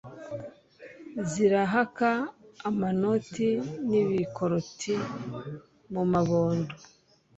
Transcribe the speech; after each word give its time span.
Zirahaka 1.29 2.09
amanoti 2.69 3.47
nibikoroti 3.87 4.93
mu 5.93 6.03
mabondo 6.11 6.73